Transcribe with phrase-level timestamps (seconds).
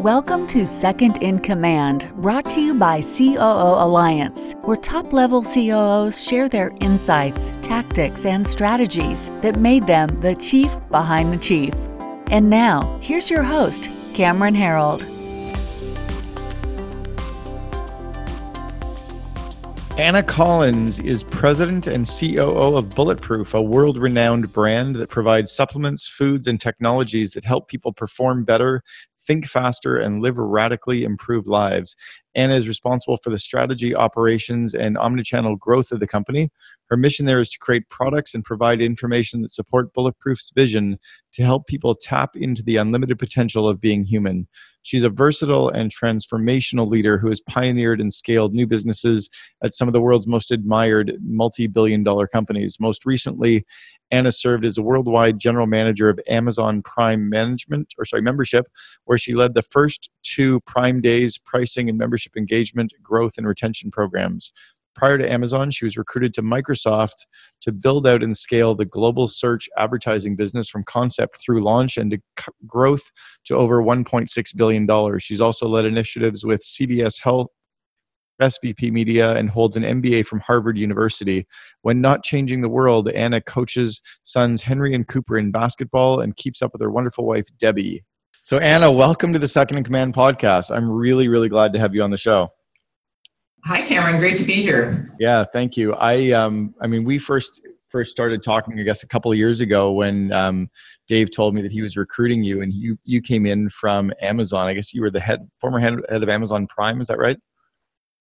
[0.00, 6.24] Welcome to Second in Command, brought to you by COO Alliance, where top level COOs
[6.26, 11.74] share their insights, tactics, and strategies that made them the chief behind the chief.
[12.30, 15.02] And now, here's your host, Cameron Herold.
[19.98, 26.08] Anna Collins is president and COO of Bulletproof, a world renowned brand that provides supplements,
[26.08, 28.82] foods, and technologies that help people perform better
[29.30, 31.94] think faster, and live radically improved lives.
[32.34, 36.50] Anna is responsible for the strategy, operations, and omnichannel growth of the company.
[36.86, 40.98] Her mission there is to create products and provide information that support Bulletproof's vision
[41.34, 44.48] to help people tap into the unlimited potential of being human.
[44.82, 49.28] She's a versatile and transformational leader who has pioneered and scaled new businesses
[49.62, 52.78] at some of the world's most admired multi billion dollar companies.
[52.80, 53.64] Most recently,
[54.10, 58.66] Anna served as a worldwide general manager of Amazon Prime Management, or sorry, membership,
[59.04, 63.90] where she led the first two Prime Days pricing and membership engagement, growth, and retention
[63.90, 64.52] programs.
[64.96, 67.26] Prior to Amazon, she was recruited to Microsoft
[67.62, 72.10] to build out and scale the global search advertising business from concept through launch and
[72.10, 72.18] to
[72.66, 73.10] growth
[73.44, 75.18] to over $1.6 billion.
[75.18, 77.48] She's also led initiatives with CVS Health,
[78.40, 81.46] SVP Media, and holds an MBA from Harvard University.
[81.82, 86.62] When not changing the world, Anna coaches sons Henry and Cooper in basketball and keeps
[86.62, 88.04] up with her wonderful wife, Debbie.
[88.42, 90.74] So, Anna, welcome to the Second in Command podcast.
[90.74, 92.48] I'm really, really glad to have you on the show.
[93.64, 94.18] Hi, Cameron.
[94.18, 95.14] Great to be here.
[95.20, 95.92] Yeah, thank you.
[95.94, 97.60] I, um, I mean, we first
[97.90, 100.70] first started talking, I guess, a couple of years ago when um,
[101.08, 104.66] Dave told me that he was recruiting you, and you you came in from Amazon.
[104.66, 107.00] I guess you were the head, former head, head of Amazon Prime.
[107.00, 107.38] Is that right?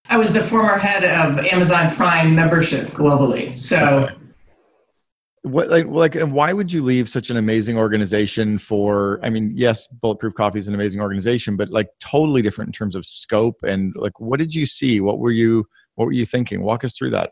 [0.08, 3.58] I was the former head of Amazon Prime membership globally.
[3.58, 4.10] So,
[5.44, 9.20] what like like and why would you leave such an amazing organization for?
[9.24, 12.96] I mean, yes, Bulletproof Coffee is an amazing organization, but like totally different in terms
[12.96, 15.00] of scope and like what did you see?
[15.00, 16.62] What were you what were you thinking?
[16.62, 17.32] Walk us through that.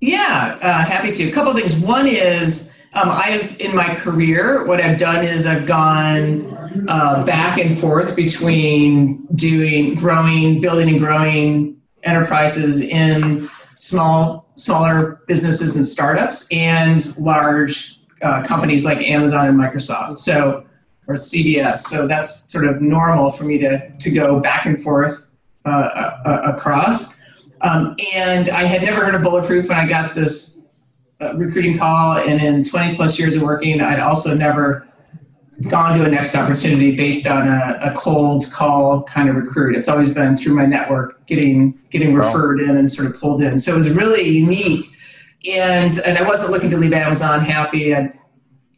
[0.00, 1.28] Yeah, uh, happy to.
[1.28, 1.76] A couple things.
[1.76, 7.58] One is um, I've in my career, what I've done is I've gone uh, back
[7.58, 16.48] and forth between doing growing, building and growing enterprises in small, smaller businesses and startups
[16.50, 20.18] and large uh, companies like Amazon and Microsoft.
[20.18, 20.64] So,
[21.06, 21.78] or CVS.
[21.78, 25.30] So that's sort of normal for me to, to go back and forth
[25.64, 27.18] uh, uh, across.
[27.62, 30.68] Um, and I had never heard of Bulletproof when I got this
[31.20, 32.18] uh, recruiting call.
[32.18, 34.87] And in 20 plus years of working, I'd also never
[35.66, 39.74] gone to a next opportunity based on a, a, cold call kind of recruit.
[39.74, 43.58] It's always been through my network, getting getting referred in and sort of pulled in.
[43.58, 44.86] So it was really unique,
[45.50, 47.92] and and I wasn't looking to leave Amazon happy.
[47.92, 48.16] And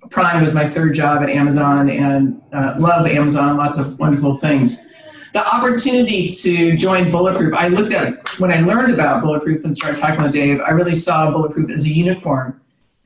[0.09, 3.59] Prime was my third job at Amazon, and uh, love Amazon.
[3.59, 4.87] Lots of wonderful things.
[5.33, 10.01] The opportunity to join Bulletproof, I looked at when I learned about Bulletproof and started
[10.01, 10.61] talking with Dave.
[10.61, 12.59] I really saw Bulletproof as a unicorn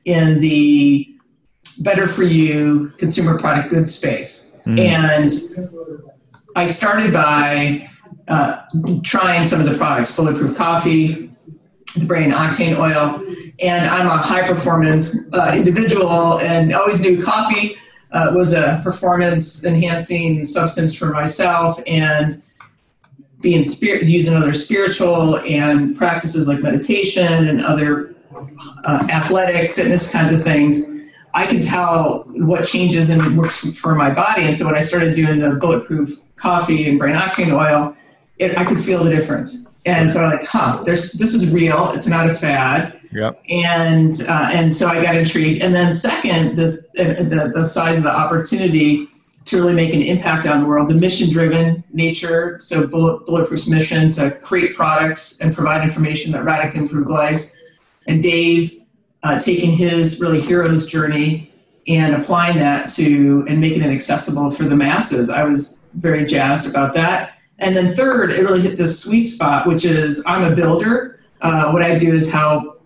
[0.05, 1.14] in the
[1.77, 4.61] better for you consumer product goods space.
[4.65, 4.79] Mm.
[4.79, 5.31] And
[6.55, 7.89] I started by
[8.27, 8.63] uh,
[9.03, 11.29] trying some of the products, Bulletproof Coffee,
[11.95, 13.21] the Brain Octane Oil,
[13.61, 17.77] and I'm a high performance uh, individual and always knew coffee
[18.11, 22.41] uh, was a performance enhancing substance for myself and
[23.41, 28.15] being spirit using other spiritual and practices like meditation and other
[28.85, 30.94] uh, athletic fitness kinds of things
[31.35, 34.43] I can tell what changes and works for my body.
[34.43, 37.95] And so when I started doing the bulletproof coffee and brain octane oil,
[38.39, 39.67] it, I could feel the difference.
[39.85, 41.91] And so I'm like, huh, there's this is real.
[41.91, 42.99] It's not a fad.
[43.11, 43.43] Yep.
[43.49, 45.61] And uh, and so I got intrigued.
[45.61, 49.07] And then second, this the, the size of the opportunity
[49.45, 52.57] to really make an impact on the world, the mission-driven nature.
[52.59, 57.55] So Bullet, Bulletproof's mission to create products and provide information that radically improve lives.
[58.07, 58.81] And Dave
[59.25, 61.51] uh, taking his really hero's journey
[61.87, 65.31] and applying that to and making it accessible for the masses.
[65.31, 67.31] I was very jazzed about that.
[67.57, 71.19] And then third, it really hit this sweet spot, which is I'm a builder.
[71.41, 72.83] Uh, what I do is help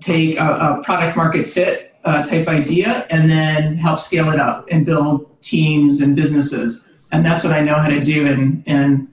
[0.00, 4.66] take a, a product market fit uh, type idea and then help scale it up
[4.70, 6.90] and build teams and businesses.
[7.12, 9.08] And that's what I know how to do and, and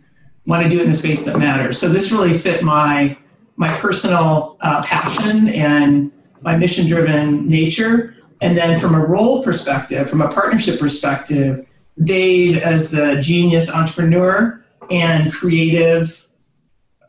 [0.46, 1.78] want to do in a space that matters.
[1.78, 3.18] So this really fit my
[3.58, 8.16] my personal uh, passion and my mission driven nature.
[8.42, 11.66] And then from a role perspective, from a partnership perspective,
[12.04, 16.28] Dave, as the genius entrepreneur and creative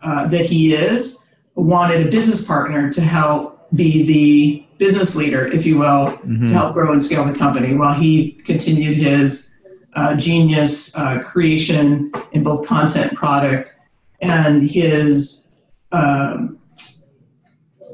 [0.03, 5.67] uh, that he is, wanted a business partner to help be the business leader, if
[5.67, 6.47] you will, mm-hmm.
[6.47, 9.55] to help grow and scale the company while he continued his
[9.94, 13.79] uh, genius uh, creation in both content product,
[14.21, 15.62] and his
[15.93, 16.60] um,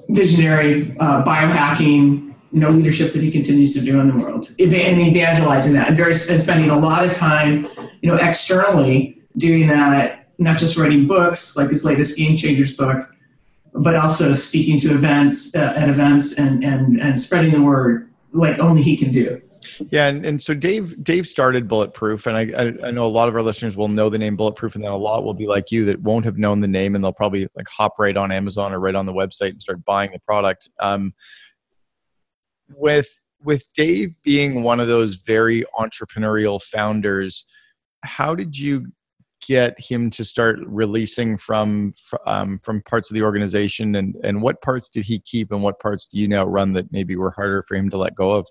[0.08, 4.72] visionary uh, biohacking, you know, leadership that he continues to do in the world, and
[5.00, 7.68] evangelizing that, and very and spending a lot of time,
[8.02, 13.10] you know, externally doing that, not just writing books like his latest Game Changers book,
[13.74, 18.58] but also speaking to events uh, at events and and and spreading the word like
[18.58, 19.40] only he can do.
[19.90, 23.28] Yeah, and, and so Dave Dave started Bulletproof, and I, I, I know a lot
[23.28, 25.70] of our listeners will know the name Bulletproof, and then a lot will be like
[25.70, 28.72] you that won't have known the name, and they'll probably like hop right on Amazon
[28.72, 30.68] or right on the website and start buying the product.
[30.80, 31.14] Um,
[32.74, 33.08] with
[33.42, 37.44] with Dave being one of those very entrepreneurial founders,
[38.02, 38.86] how did you
[39.46, 41.94] get him to start releasing from
[42.26, 45.78] um, from parts of the organization, and and what parts did he keep, and what
[45.80, 48.46] parts do you now run that maybe were harder for him to let go of?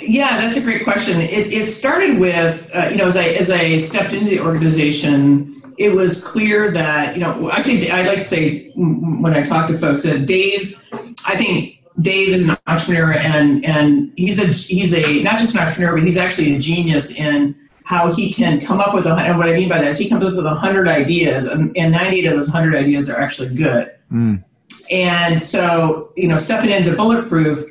[0.00, 1.20] Yeah, that's a great question.
[1.20, 5.62] It, it started with, uh, you know, as I as I stepped into the organization,
[5.78, 9.66] it was clear that, you know, I say I like to say when I talk
[9.68, 10.82] to folks that Dave,
[11.26, 15.60] I think Dave is an entrepreneur and and he's a he's a not just an
[15.60, 17.54] entrepreneur, but he's actually a genius in
[17.84, 20.08] how he can come up with a, and what I mean by that is he
[20.08, 23.52] comes up with a hundred ideas, and, and 98 of those hundred ideas are actually
[23.52, 23.90] good.
[24.12, 24.44] Mm.
[24.92, 27.68] And so, you know, stepping into Bulletproof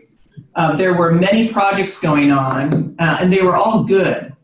[0.55, 4.35] uh, there were many projects going on, uh, and they were all good.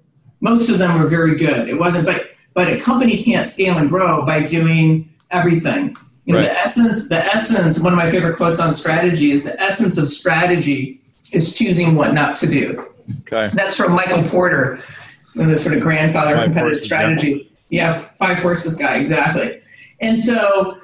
[0.42, 1.68] Most of them were very good.
[1.68, 5.96] It wasn't, but but a company can't scale and grow by doing everything.
[6.26, 6.50] You know, right.
[6.50, 7.80] the essence, the essence.
[7.80, 11.02] One of my favorite quotes on strategy is the essence of strategy
[11.32, 12.88] is choosing what not to do.
[13.22, 13.48] Okay.
[13.54, 14.82] That's from Michael Porter,
[15.36, 17.52] the sort of grandfather of competitive strategy.
[17.70, 17.92] Yeah.
[17.92, 19.62] yeah, five forces guy, exactly.
[20.02, 20.80] And so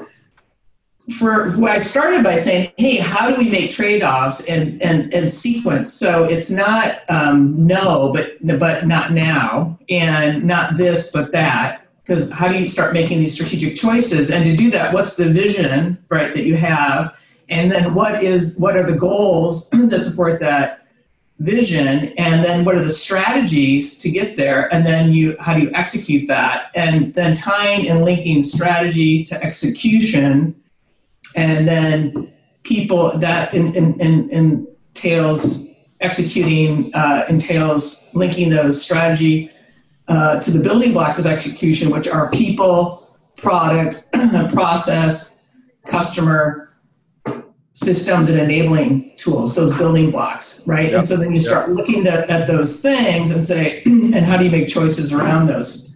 [1.11, 5.29] for what I started by saying, hey, how do we make trade-offs and and, and
[5.29, 5.93] sequence?
[5.93, 11.87] So it's not um, no, but but not now, and not this, but that.
[12.03, 14.31] Because how do you start making these strategic choices?
[14.31, 17.15] And to do that, what's the vision, right, that you have?
[17.49, 20.87] And then what is what are the goals that support that
[21.39, 22.13] vision?
[22.17, 24.73] And then what are the strategies to get there?
[24.73, 26.71] And then you how do you execute that?
[26.75, 30.55] And then tying and linking strategy to execution
[31.35, 32.31] and then
[32.63, 35.67] people that in, in, in, entails
[35.99, 39.49] executing uh, entails linking those strategy
[40.07, 44.05] uh, to the building blocks of execution which are people product
[44.53, 45.43] process
[45.85, 46.73] customer
[47.73, 50.95] systems and enabling tools those building blocks right yep.
[50.95, 51.77] and so then you start yep.
[51.77, 55.95] looking at, at those things and say and how do you make choices around those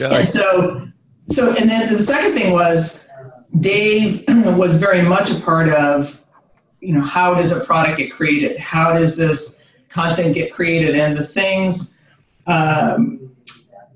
[0.00, 0.88] yeah, and so
[1.28, 3.03] so and then the second thing was
[3.60, 6.22] Dave was very much a part of,
[6.80, 8.58] you know, how does a product get created?
[8.58, 10.96] How does this content get created?
[10.96, 11.98] And the things
[12.46, 13.24] um,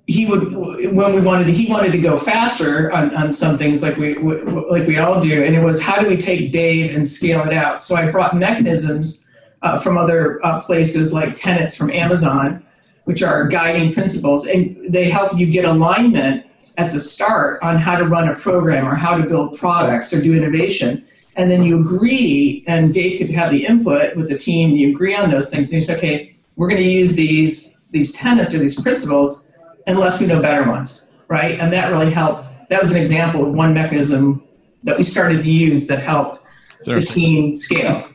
[0.07, 3.99] he would, when we wanted he wanted to go faster on, on some things like
[3.99, 7.45] we like we all do, and it was how do we take Dave and scale
[7.47, 7.83] it out?
[7.83, 9.29] So I brought mechanisms
[9.61, 12.65] uh, from other uh, places like tenets from Amazon,
[13.05, 16.47] which are guiding principles, and they help you get alignment
[16.79, 20.23] at the start on how to run a program or how to build products or
[20.23, 21.05] do innovation.
[21.37, 25.15] And then you agree, and Dave could have the input with the team, you agree
[25.15, 28.59] on those things, and you say, okay, we're going to use these, these tenets or
[28.59, 29.51] these principles
[29.87, 31.59] unless we know better ones, right?
[31.61, 32.49] And that really helped.
[32.71, 34.43] That was an example of one mechanism
[34.85, 36.41] that we started to use that helped
[36.85, 38.08] the team scale.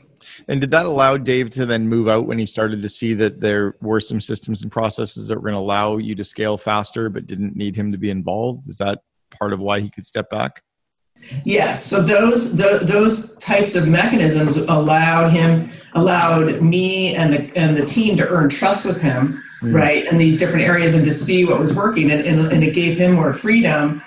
[0.48, 3.40] And did that allow Dave to then move out when he started to see that
[3.40, 7.10] there were some systems and processes that were going to allow you to scale faster,
[7.10, 8.68] but didn't need him to be involved?
[8.68, 9.00] Is that
[9.38, 10.62] part of why he could step back?
[11.46, 11.86] Yes.
[11.86, 17.86] So those the, those types of mechanisms allowed him, allowed me and the and the
[17.86, 19.74] team to earn trust with him, mm.
[19.74, 22.74] right, in these different areas and to see what was working, and, and, and it
[22.74, 24.02] gave him more freedom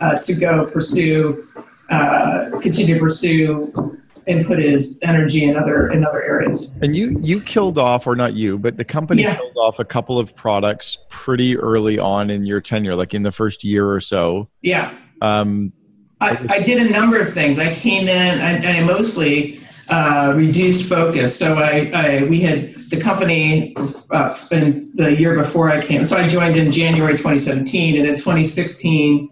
[0.00, 1.48] uh, to go pursue,
[1.90, 6.76] uh, continue to pursue and put his energy in other in other areas.
[6.82, 9.36] And you you killed off, or not you, but the company yeah.
[9.36, 13.32] killed off a couple of products pretty early on in your tenure, like in the
[13.32, 14.48] first year or so.
[14.62, 14.96] Yeah.
[15.22, 15.72] Um,
[16.20, 17.58] I, I did a number of things.
[17.58, 21.36] I came in and I, I mostly uh, reduced focus.
[21.36, 23.74] So I, I, we had the company
[24.10, 26.04] uh, in the year before I came.
[26.04, 29.28] So I joined in January 2017, and in 2016,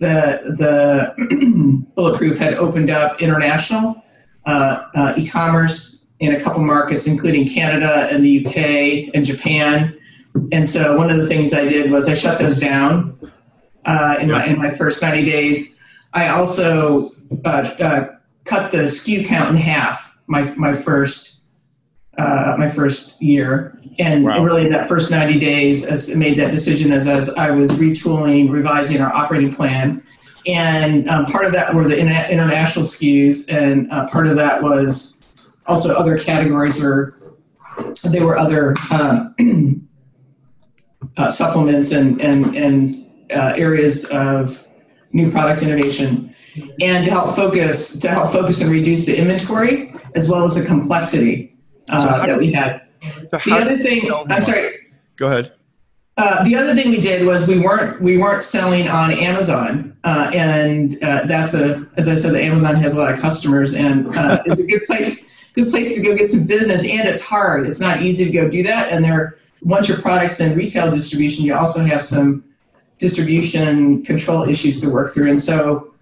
[0.00, 4.02] the the Bulletproof had opened up international
[5.16, 9.96] e-commerce in a couple markets, including Canada and the UK and Japan.
[10.52, 13.18] And so one of the things I did was I shut those down
[13.84, 15.76] uh, in my in my first 90 days.
[16.12, 17.10] I also
[17.44, 18.08] uh, uh,
[18.44, 20.16] cut the SKU count in half.
[20.26, 21.42] My my first
[22.18, 24.42] uh, my first year, and Wow.
[24.42, 27.70] really in that first 90 days, as I made that decision as, as I was
[27.70, 30.02] retooling, revising our operating plan,
[30.48, 34.62] and um, part of that were the interna- international SKUs, and uh, part of that
[34.62, 35.20] was
[35.66, 37.14] also other categories or
[38.04, 39.86] there were other um,
[41.16, 44.66] uh, supplements and and and uh, areas of
[45.12, 46.34] new product innovation,
[46.80, 50.64] and to help focus to help focus and reduce the inventory as well as the
[50.64, 51.54] complexity
[51.90, 52.82] uh, So that we had.
[53.02, 54.74] So The other thing, I'm sorry.
[55.16, 55.52] Go ahead.
[56.18, 60.30] Uh, the other thing we did was we weren't we weren't selling on Amazon, uh,
[60.34, 64.14] and uh, that's a as I said, the Amazon has a lot of customers and
[64.16, 66.82] uh, it's a good place good place to go get some business.
[66.82, 68.90] And it's hard; it's not easy to go do that.
[68.90, 72.42] And there, once your products in retail distribution, you also have some
[72.98, 75.30] distribution control issues to work through.
[75.30, 75.94] And so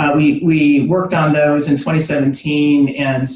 [0.00, 3.28] uh, we we worked on those in 2017 and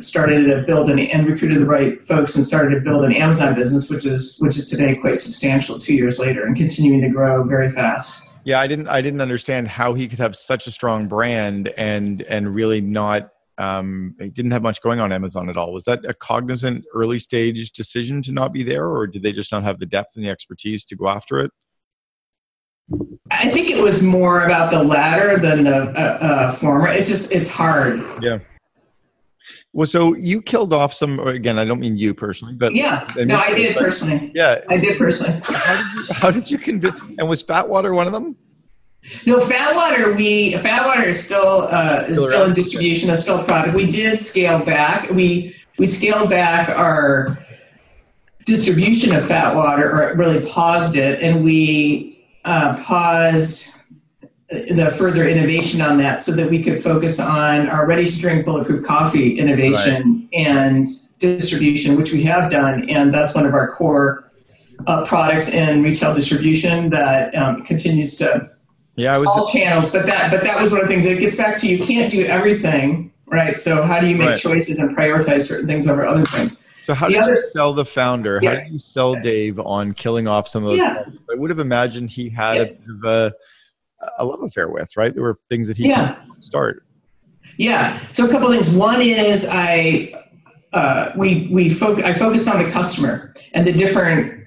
[0.00, 3.56] started to build an, and recruited the right folks and started to build an Amazon
[3.56, 7.42] business, which is which is today quite substantial two years later and continuing to grow
[7.42, 8.22] very fast.
[8.44, 8.86] Yeah, I didn't.
[8.86, 13.30] I didn't understand how he could have such a strong brand and and really not.
[13.58, 15.72] Um, didn't have much going on Amazon at all.
[15.72, 19.50] Was that a cognizant early stage decision to not be there, or did they just
[19.50, 21.50] not have the depth and the expertise to go after it?
[23.30, 26.88] I think it was more about the latter than the uh, uh, former.
[26.88, 28.00] It's just it's hard.
[28.22, 28.38] Yeah.
[29.72, 31.18] Well, so you killed off some.
[31.18, 34.30] or Again, I don't mean you personally, but Yeah, and no, I did but- personally.
[34.34, 34.60] Yeah.
[34.68, 35.40] I did personally.
[35.46, 37.00] How did you, how did you convince?
[37.18, 38.36] And was Fatwater one of them?
[39.26, 42.48] No, Fatwater, we Fatwater is still uh, Still is still around.
[42.50, 43.74] in distribution, is still a product.
[43.74, 45.08] We did scale back.
[45.10, 47.38] We we scaled back our
[48.44, 52.11] distribution of Fatwater, or really paused it, and we
[52.44, 53.68] uh, paused
[54.50, 58.44] the further innovation on that so that we could focus on our ready to drink
[58.44, 60.86] bulletproof coffee innovation and
[61.18, 64.30] distribution, which we have done, and that's one of our core
[64.86, 68.50] uh, products in retail distribution that um, continues to
[68.96, 69.28] Yeah, I was.
[69.28, 71.06] all channels, but that but that was one of the things.
[71.06, 73.56] It gets back to you can't do everything, right?
[73.56, 74.38] So how do you make Right.
[74.38, 76.61] choices and prioritize certain things over other things?
[76.82, 78.40] So how The did other- you sell the founder?
[78.42, 80.78] How did you sell Dave on killing off some of those?
[80.78, 81.04] Yeah.
[81.30, 82.62] I would have imagined he had Yeah.
[82.62, 83.32] a bit of a,
[84.18, 85.14] a love affair with, right?
[85.14, 86.16] There were things that he Yeah.
[86.40, 86.84] start.
[87.56, 87.98] Yeah.
[88.12, 88.70] So a couple things.
[88.70, 90.14] One is I
[90.72, 94.42] uh, we we foc- I focused on the customer and the different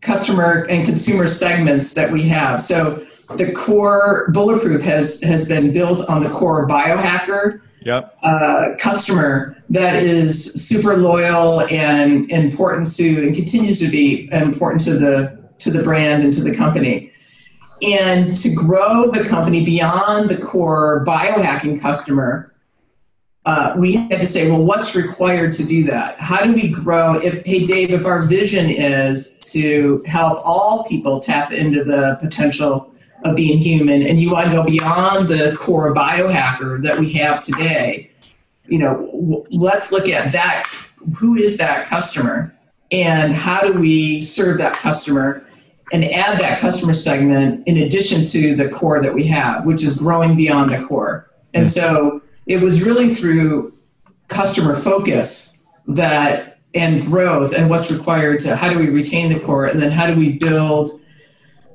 [0.00, 2.60] customer and consumer segments that we have.
[2.60, 3.04] So
[3.36, 8.18] the core bulletproof has has been built on the core biohacker Yep.
[8.22, 14.94] uh, customer that is super loyal and important to and continues to be important to
[14.94, 17.10] the to the brand and to the company.
[17.82, 22.52] And to grow the company beyond the core biohacking customer
[23.44, 26.18] uh, we had to say well what's required to do that?
[26.20, 27.14] How do we grow?
[27.14, 32.94] If hey dave if our vision is to help all people tap into the potential
[33.24, 37.40] of being human and you want to go beyond the core biohacker that we have
[37.40, 38.10] today.
[38.66, 40.66] You know let's look at that
[41.16, 42.54] who is that customer?
[42.90, 45.46] And how do we serve that customer
[45.92, 49.96] and add that customer segment in addition to the core that we have which is
[49.96, 51.30] growing beyond the core?
[51.54, 51.72] And mm.
[51.72, 53.74] so it was really through
[54.28, 59.66] customer focus that and growth and what's required to how do we retain the core
[59.66, 61.01] and then how do we build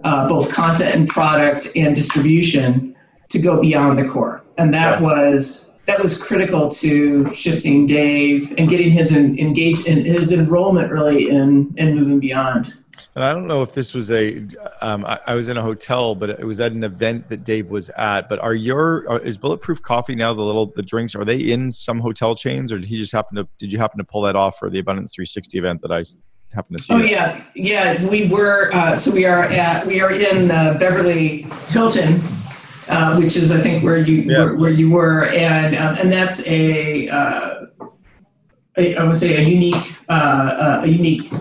[0.07, 2.95] uh, both content and product and distribution
[3.29, 8.69] to go beyond the core and that was that was critical to shifting dave and
[8.69, 12.73] getting his en- engaged in his enrollment really in in moving beyond
[13.15, 14.45] And I don't know if this was a.
[14.81, 17.69] Um, I, I was in a hotel, but it was at an event that Dave
[17.69, 18.27] was at.
[18.29, 21.15] But are your are, is Bulletproof Coffee now the little the drinks?
[21.15, 23.47] Are they in some hotel chains, or did he just happen to?
[23.59, 26.03] Did you happen to pull that off for the Abundance 360 event that I
[26.53, 26.93] happened to see?
[26.93, 27.09] Oh it?
[27.09, 28.05] yeah, yeah.
[28.05, 32.21] We were uh, so we are at we are in uh, Beverly Hilton,
[32.87, 34.37] uh, which is I think where you Yeah.
[34.45, 37.65] where, where you were, and um, and that's a, uh,
[38.77, 41.31] a I would say a unique uh, uh, a unique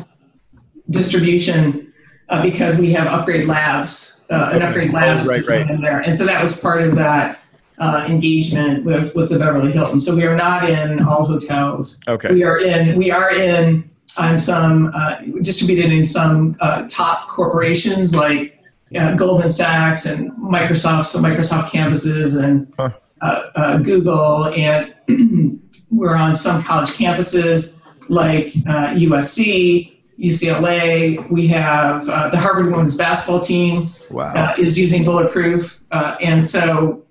[0.90, 1.92] distribution
[2.28, 4.64] uh, because we have upgrade labs uh, Okay.
[4.66, 7.38] upgrade Oh, labs right, in there, and so that was part of that.
[7.78, 10.00] Uh, engagement with, with the Beverly Hilton.
[10.00, 12.00] So we are not in all hotels.
[12.08, 12.32] Okay.
[12.32, 12.96] We are in.
[12.96, 18.62] We are in on some uh, distributed in some uh, top corporations like
[18.98, 22.90] uh, Goldman Sachs and Microsoft, some Microsoft campuses and Huh.
[23.20, 24.94] uh, uh, Google, and
[25.90, 31.28] we're on some college campuses like uh, USC, UCLA.
[31.30, 34.32] We have uh, the Harvard women's basketball team Wow.
[34.34, 37.02] uh, is using bulletproof, uh, and so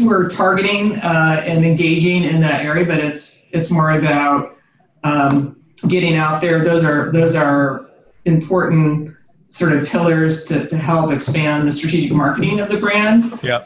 [0.00, 2.84] we're targeting uh, and engaging in that area.
[2.86, 4.56] But it's it's more about
[5.02, 5.56] um,
[5.88, 6.64] getting out there.
[6.64, 7.86] Those are those are
[8.24, 9.14] important
[9.48, 13.38] sort of pillars to, to help expand the strategic marketing of the brand.
[13.42, 13.64] Yeah.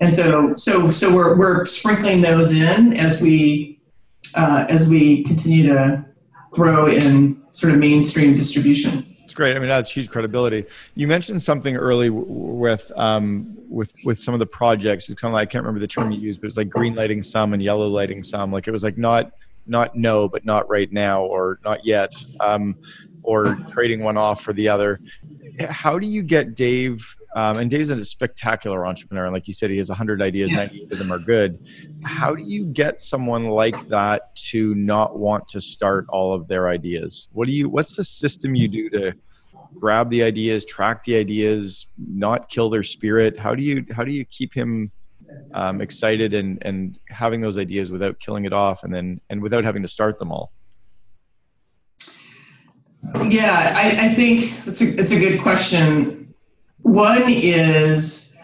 [0.00, 3.80] And so so so we're we're sprinkling those in as we
[4.34, 6.04] uh, as we continue to
[6.50, 9.04] grow in sort of mainstream distribution.
[9.24, 9.56] It's great.
[9.56, 10.64] I mean, that's huge credibility.
[10.94, 15.08] You mentioned something early w- with um, with with some of the projects.
[15.08, 16.94] It's kind of like I can't remember the term you used, but it's like green
[16.94, 18.52] lighting some and yellow lighting some.
[18.52, 19.32] Like it was like not
[19.66, 22.76] not no, but not right now or not yet, um,
[23.22, 25.00] or trading one off for the other.
[25.68, 27.16] How do you get Dave?
[27.34, 30.58] Um, and Dave's a spectacular entrepreneur, and like you said, he has 100 ideas, Yeah.
[30.58, 31.58] 98 of them are good.
[32.02, 36.68] How do you get someone like that to not want to start all of their
[36.68, 37.28] ideas?
[37.32, 37.68] What do you?
[37.68, 39.12] What's the system you do to
[39.78, 43.38] grab the ideas, track the ideas, not kill their spirit?
[43.38, 43.84] How do you?
[43.94, 44.90] How do you keep him?
[45.54, 49.64] Um, excited and and having those ideas without killing it off and then and without
[49.64, 50.52] having to start them all?
[53.28, 56.34] Yeah, I, I think it's a, it's a good question.
[56.82, 58.36] One is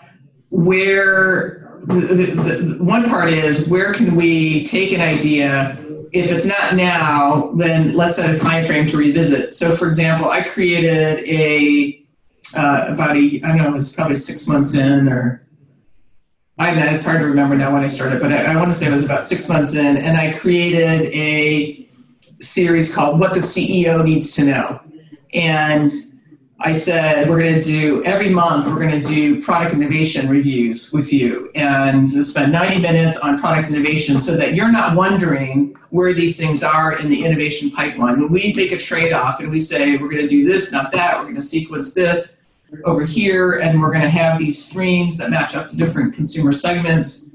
[0.50, 5.78] where the, the, the one part is where can we take an idea?
[6.12, 9.54] If it's not now then let's set a time frame to revisit.
[9.54, 12.04] So for example i created a
[12.54, 15.42] uh, about a i don't know it's probably six months in or
[16.62, 18.86] I it's hard to remember now when I started, but I, I want to say
[18.86, 21.88] it was about six months in, and I created a
[22.38, 24.80] series called "What the CEO Needs to Know,"
[25.34, 25.90] and
[26.60, 28.68] I said we're going to do every month.
[28.68, 33.40] We're going to do product innovation reviews with you, and we'll spend 90 minutes on
[33.40, 38.20] product innovation, so that you're not wondering where these things are in the innovation pipeline.
[38.20, 41.18] When we make a trade-off and we say we're going to do this, not that,
[41.18, 42.41] we're going to sequence this
[42.84, 46.52] over here, and we're going to have these streams that match up to different consumer
[46.52, 47.34] segments.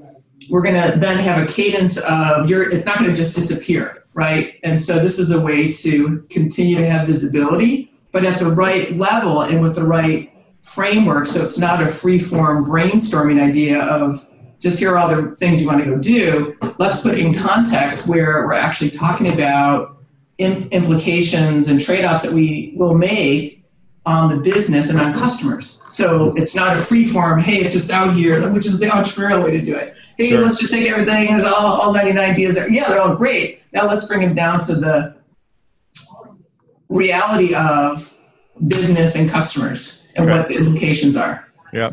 [0.50, 2.70] We're going to then have a cadence of your.
[2.70, 4.54] It's not going to just disappear, right?
[4.64, 8.96] And so this is a way to continue to have visibility, but at the right
[8.96, 11.26] level and with the right framework.
[11.26, 14.16] So it's not a free form brainstorming idea of
[14.60, 16.56] just here are all the things you want to go do.
[16.78, 19.98] Let's put it in context where we're actually talking about
[20.38, 23.57] implications and trade offs that we will make
[24.08, 25.82] on the business and on customers.
[25.90, 29.44] So it's not a free form, hey, it's just out here, which is the entrepreneurial
[29.44, 29.94] way to do it.
[30.16, 30.40] Hey, Sure.
[30.40, 32.70] let's just take everything, there's all, all 99 ideas there.
[32.70, 33.60] Yeah, they're all great.
[33.74, 35.14] Now let's bring them down to the
[36.88, 38.10] reality of
[38.66, 40.38] business and customers and Okay.
[40.38, 41.46] what the implications are.
[41.74, 41.90] yeah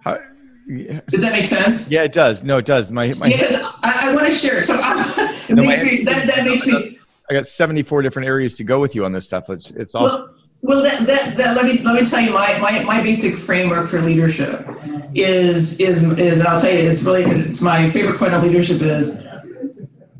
[0.00, 0.18] How,
[0.66, 1.90] yeah, Does that make sense?
[1.90, 4.62] yeah, it does no it does my, my Yeah, because I, I want to share.
[4.62, 6.90] So I, it No, makes me, that, that makes me,
[7.30, 10.20] i got 74 different areas to go with you on this stuff it's it's awesome
[10.22, 10.33] Well,
[10.64, 13.86] well, that, that, that, let me let me tell you my, my, my basic framework
[13.86, 14.66] for leadership
[15.14, 18.80] is is is and I'll tell you it's really it's my favorite quote on leadership
[18.80, 19.26] is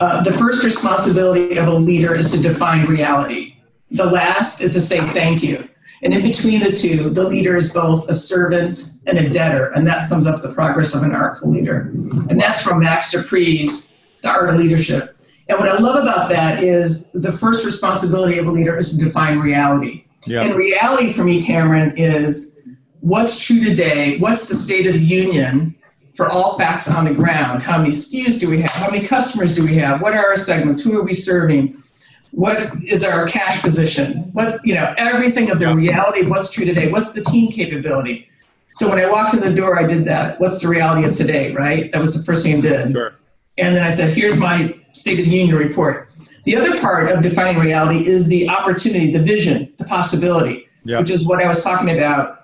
[0.01, 3.57] uh, the first responsibility of a leader is to define reality.
[3.93, 5.67] The last is to say thank you.
[6.03, 8.75] And in between the two, the leader is both a servant
[9.07, 11.91] and a debtor, and that sums up the progress of an artful leader.
[12.29, 15.17] And that's from Max De Pree's The Art of Leadership.
[15.49, 19.03] And what I love about that is the first responsibility of a leader is to
[19.03, 20.04] define reality.
[20.27, 22.61] Yeah And reality for me, Cameron, is
[23.01, 25.75] what's true today, what's the state of the union
[26.15, 27.63] for all facts on the ground.
[27.63, 28.71] How many SKUs do we have?
[28.71, 30.01] How many customers do we have?
[30.01, 30.83] What are our segments?
[30.83, 31.83] Who are we serving?
[32.31, 34.31] What is our cash position?
[34.33, 36.91] What, you know, everything of the reality of what's true today.
[36.91, 38.29] What's the team capability?
[38.75, 40.41] So when I walked in the door, I did that.
[40.41, 41.91] What's the reality of today, right?
[41.93, 42.93] That was the first thing I did.
[42.93, 43.15] sure
[43.57, 46.09] And then I said, here's my State of the Union report.
[46.45, 51.01] The other part of defining reality is the opportunity, the vision, the possibility, Yeah.
[51.01, 52.41] which is what I was talking about.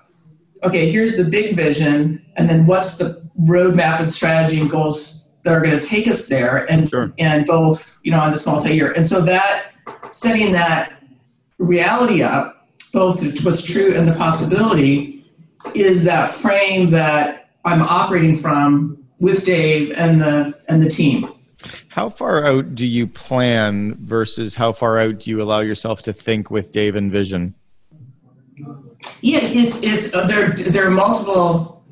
[0.63, 5.53] Okay, here's the big vision, and then what's the roadmap and strategy and goals that
[5.53, 7.11] are going to take us there, and Sure.
[7.17, 8.91] and both, you know, on this multi-year.
[8.91, 9.65] And so that
[10.09, 10.93] setting that
[11.57, 15.23] reality up, both what's true and the possibility,
[15.73, 21.29] is that frame that I'm operating from with Dave and the and the team.
[21.91, 26.13] How far out do you plan versus how far out do you allow yourself to
[26.13, 27.53] think with dave and vision
[29.21, 30.53] Yeah, it's it's uh, there.
[30.53, 31.83] There are multiple.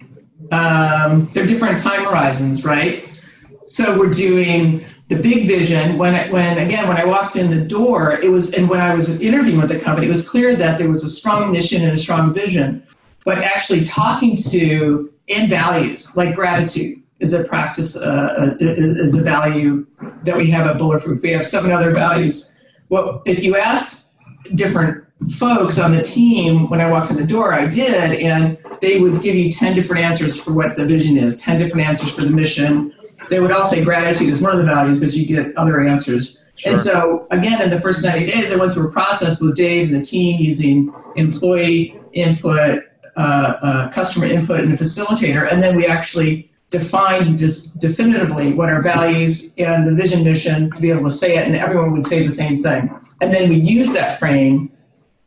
[0.51, 3.21] Um, there are different time horizons, right?
[3.65, 5.97] So we're doing the big vision.
[5.97, 9.09] When when again when I walked in the door, it was and when I was
[9.21, 11.97] interviewing with the company, it was clear that there was a strong mission and a
[11.97, 12.85] strong vision.
[13.25, 19.21] But actually talking to and values like gratitude is a practice, uh, uh, is a
[19.21, 19.85] value
[20.23, 21.21] that we have at Bulletproof.
[21.21, 22.57] We have seven other values.
[22.89, 24.11] Well, if you asked
[24.55, 25.05] different
[25.37, 29.21] folks on the team when I walked in the door, I did, and they would
[29.21, 32.29] give you 10 different answers for what the vision is, 10 different answers for the
[32.29, 32.93] mission.
[33.29, 36.39] They would all say gratitude is one of the values, but you get other answers.
[36.65, 39.89] And so, again, in the first 90 days, I went through a process with Dave
[39.89, 42.83] and the team using employee input,
[43.15, 45.51] uh, uh, customer input, and a facilitator.
[45.51, 50.81] And then we actually defined this definitively what our values and the vision mission to
[50.81, 52.89] be able to say it, and everyone would say the same thing.
[53.21, 54.71] And then we use that frame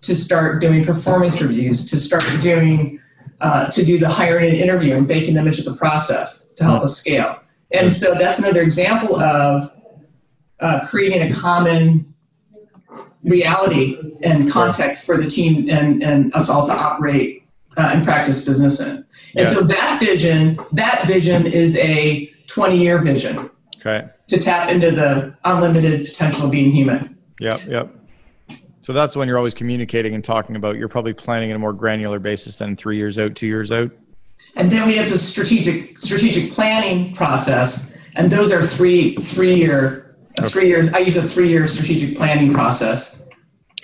[0.02, 3.00] to start doing performance reviews, to start doing,
[3.40, 6.83] uh, to do the hiring and interview and baking them into the process to help
[6.83, 7.38] us scale.
[7.72, 9.70] And so that's another example of
[10.61, 12.12] uh, creating a common
[13.24, 17.44] reality and context for the team and, and us all to operate
[17.76, 19.01] uh, and practice business in.
[19.37, 19.55] And Yeah.
[19.55, 24.07] so that vision, that vision is a 20 year vision Okay.
[24.29, 27.16] to tap into the unlimited potential of being human.
[27.40, 27.61] Yep.
[27.68, 27.88] Yep.
[28.83, 30.77] So that's when you're always communicating and talking about.
[30.77, 33.90] You're probably planning on a more granular basis than three years out, two years out.
[34.57, 40.16] And then we have the strategic strategic planning process, and those are three three year
[40.37, 40.90] a three year.
[40.92, 43.23] I use a three year strategic planning process.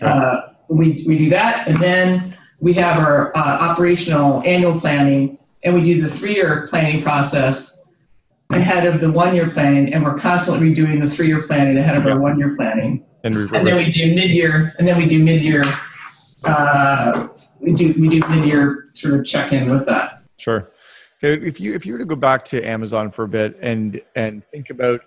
[0.02, 0.10] Okay.
[0.12, 5.74] Uh, we we do that, and then we have our uh, operational annual planning, and
[5.74, 7.82] we do the three year planning process
[8.50, 11.96] ahead of the one year planning, and we're constantly redoing the three year planning ahead
[11.96, 13.04] of our one year planning.
[13.24, 15.64] And, And then we do mid year, and then we do mid year.
[16.44, 17.28] Uh,
[17.60, 20.22] we do we do mid year sort of check in with that.
[20.36, 20.70] Sure.
[21.20, 24.44] If you if you were to go back to Amazon for a bit and and
[24.50, 25.00] think about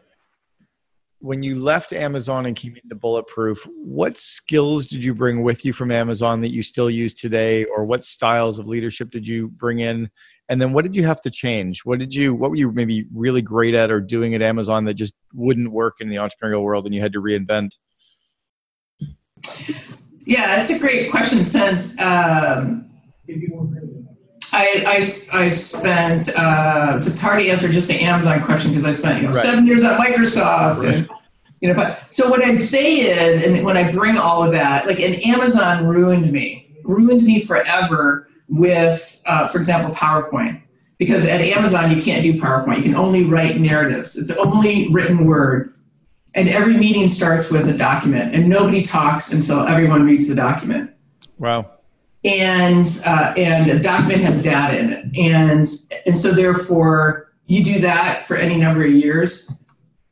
[1.22, 5.72] when you left Amazon and came into Bulletproof, what skills did you bring with you
[5.72, 9.80] from Amazon that you still use today, or what styles of leadership did you bring
[9.80, 10.10] in?
[10.50, 11.86] And then what did you have to change?
[11.86, 14.96] What did you what were you maybe really great at or doing at Amazon that
[14.96, 17.78] just wouldn't work in the entrepreneurial world and you had to reinvent?
[20.26, 21.46] Yeah, that's a great question.
[21.46, 22.90] Since um,
[24.54, 24.84] I,
[25.34, 29.18] I I spent uh, it's hard to answer just the Amazon question because I spent
[29.22, 29.44] you know Right.
[29.44, 31.10] seven years at Microsoft and
[31.62, 31.76] you know.
[31.76, 35.24] But so what I'd say is, and when I bring all of that, like, and
[35.24, 40.62] Amazon ruined me, ruined me forever with, uh, for example, PowerPoint.
[40.98, 42.78] Because at Amazon you can't do PowerPoint.
[42.78, 44.18] You can only write narratives.
[44.18, 45.74] It's only written word.
[46.36, 50.92] And every meeting starts with a document, and nobody talks until everyone reads the document.
[51.40, 51.72] Wow.
[52.24, 55.68] And uh, and a document has data in it, and
[56.06, 59.52] and so therefore you do that for any number of years,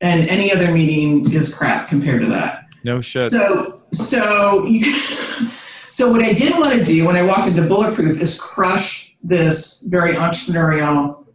[0.02, 2.66] and any other meeting is crap compared to that.
[2.84, 3.22] No shit.
[3.24, 4.84] So so you,
[5.92, 9.84] so what I didn't want to do when I walked into Bulletproof is crush this
[9.84, 11.26] very entrepreneurial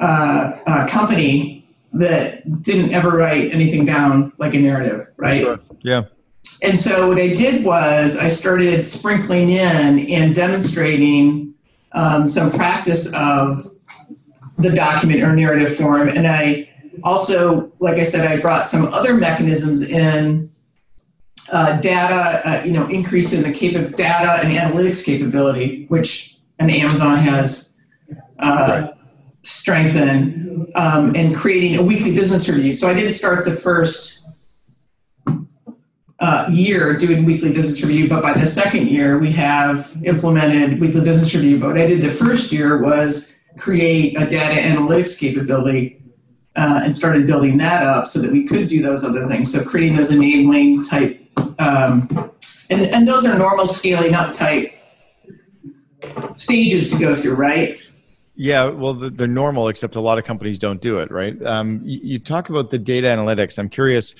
[0.00, 0.04] uh,
[0.66, 5.34] uh, company that didn't ever write anything down like a narrative, right?
[5.34, 5.60] Sure.
[5.82, 6.04] Yeah.
[6.62, 11.54] And so what I did was I started sprinkling in and demonstrating
[11.90, 13.66] um, some practice of
[14.58, 16.08] the document or narrative form.
[16.08, 16.68] And I
[17.02, 20.50] also, like I said, I brought some other mechanisms in
[21.50, 26.70] uh, data, uh, you know, increase in the capa- data and analytics capability, which an
[26.70, 27.80] Amazon has
[28.38, 28.88] uh,
[29.42, 32.72] strengthened, um, and creating a weekly business review.
[32.72, 34.21] So I didn't start the first
[36.22, 41.00] uh, year doing weekly business review, but by the second year we have implemented weekly
[41.00, 41.58] business review.
[41.58, 46.00] But what I did the first year was create a data analytics capability
[46.54, 49.52] uh, and started building that up so that we could do those other things.
[49.52, 51.18] So creating those enabling type,
[51.58, 52.08] um,
[52.70, 54.72] and and those are normal scaling up type
[56.36, 57.78] stages to go through, right?
[58.34, 61.40] Yeah, well, the- they're normal, except a lot of companies don't do it, right?
[61.44, 63.58] Um, you talk about the data analytics.
[63.58, 64.14] I'm curious.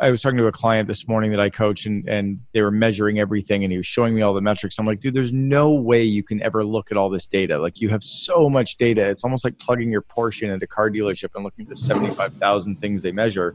[0.00, 2.70] I was talking to a client this morning that I coach, and, and they were
[2.70, 4.78] measuring everything, and he was showing me all the metrics.
[4.78, 7.58] I'm like, dude, there's no way you can ever look at all this data.
[7.58, 9.08] Like, you have so much data.
[9.08, 12.76] It's almost like plugging your Porsche into a car dealership and looking at the 75,000
[12.80, 13.54] things they measure.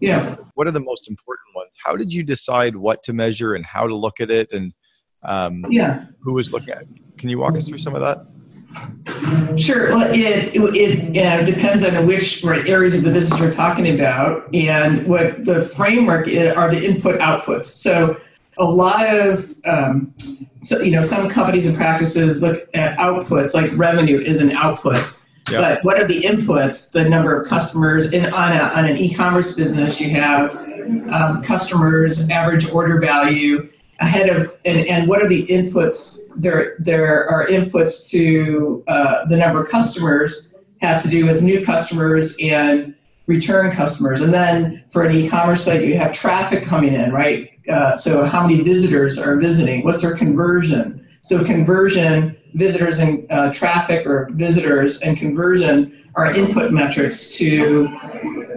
[0.00, 0.36] Yeah.
[0.54, 1.76] What are the most important ones?
[1.82, 4.72] How did you decide what to measure and how to look at it, and
[5.22, 6.06] um, Yeah.
[6.20, 6.82] who was looking at?
[6.82, 6.88] it?
[7.18, 8.26] Can you walk us through some of that?
[9.56, 9.90] Sure.
[9.90, 15.06] Well, it it, uh, depends on which areas of the business we're talking about, and
[15.06, 17.66] what the framework i- are the input outputs.
[17.66, 18.16] So,
[18.58, 20.12] a lot of um,
[20.60, 24.98] so you know some companies and practices look at outputs like revenue is an output.
[25.50, 25.60] Yeah.
[25.60, 26.90] But what are the inputs?
[26.90, 30.50] The number of customers in on, a, on an e-commerce business, you have
[31.12, 33.68] um, customers, average order value,
[34.00, 36.20] ahead of and, and what are the inputs?
[36.36, 41.64] There there are inputs to uh, the number of customers have to do with new
[41.64, 42.94] customers and
[43.26, 44.20] return customers.
[44.20, 47.50] And then for an e-commerce site you have traffic coming in right?
[47.68, 49.82] Uh, so how many visitors are visiting?
[49.84, 51.06] What's their conversion?
[51.22, 57.88] So conversion visitors and uh, traffic or visitors and conversion are input metrics to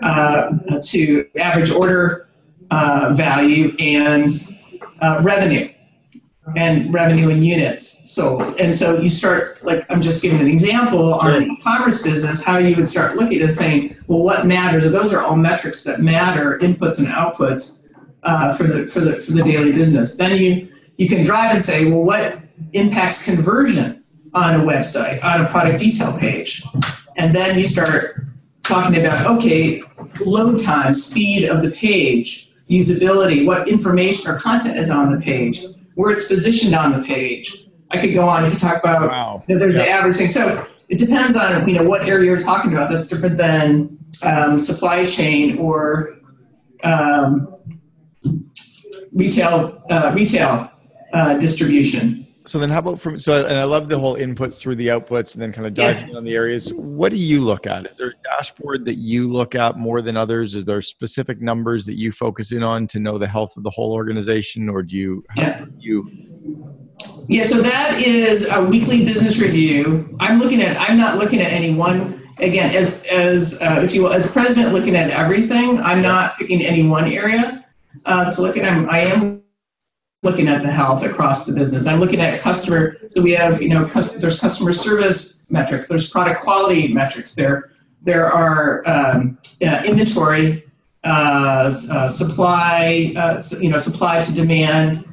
[0.02, 2.30] uh, to average order
[2.72, 4.32] uh, value and
[5.02, 5.72] uh, revenue
[6.56, 8.60] and revenue in units sold.
[8.60, 12.58] And so you start, like, I'm just giving an example on an e-commerce business, how
[12.58, 14.84] you would start looking and saying, well, what matters?
[14.92, 17.84] Those are all metrics that matter, inputs and outputs
[18.24, 20.16] uh, for the for the for the daily business.
[20.16, 22.40] Then you you can drive and say, well, what
[22.74, 26.64] impacts conversion on a website, on a product detail page?
[27.16, 28.24] And then you start
[28.64, 29.82] talking about, okay,
[30.26, 35.64] load time, speed of the page, usability, what information or content is on the page,
[35.96, 37.66] where it's positioned on the page.
[37.92, 38.46] I could go on.
[38.46, 39.44] You could talk about Wow.
[39.48, 39.98] you know, there's the Yeah.
[39.98, 40.30] average thing.
[40.30, 42.92] So it depends on you know what area you're talking about.
[42.92, 46.18] That's different than um, supply chain or
[46.84, 47.48] um,
[49.14, 50.70] retail uh, retail
[51.14, 52.28] uh, distribution.
[52.50, 53.46] So then, how about from so?
[53.46, 56.16] And I love the whole inputs through the outputs, and then kind of diving in
[56.16, 56.74] on the areas.
[56.74, 57.86] What do you look at?
[57.86, 60.56] Is there a dashboard that you look at more than others?
[60.56, 63.70] Is there specific numbers that you focus in on to know the health of the
[63.70, 65.24] whole organization, or do you?
[65.38, 65.60] Yeah.
[65.60, 66.10] do you
[67.28, 70.18] Yeah, so that is a weekly business review.
[70.20, 70.76] I'm looking at.
[70.78, 72.28] I'm not looking at any one.
[72.40, 75.80] Again, as as uh, if you will, as president, looking at everything.
[75.82, 77.64] I'm not picking any one area.
[78.06, 79.39] Uh, so looking, I'm, I am
[80.22, 81.88] looking at the health across the business.
[81.88, 82.98] I'm looking at customer.
[83.08, 85.88] So we have, you know, there's customer service metrics.
[85.88, 87.34] There's product quality metrics.
[87.36, 90.64] There there are um, yeah, inventory,
[91.04, 95.06] uh, uh, supply, uh, you know, supply to demand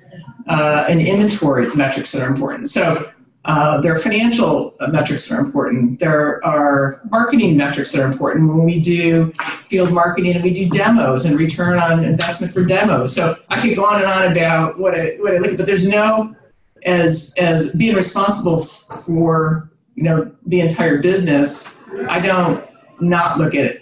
[0.49, 2.71] uh, and inventory metrics that are important.
[2.71, 3.11] So
[3.46, 6.00] uh, there are financial uh, metrics are important.
[6.00, 9.32] There are marketing metrics that are important when we do
[9.68, 13.14] field marketing and we do demos and return on investment for demos.
[13.14, 15.66] So I could go on and on about what I, what I look at, but
[15.66, 16.35] there's no
[16.85, 21.68] as as being responsible for you know the entire business.
[22.09, 22.64] I don't
[23.00, 23.76] not look at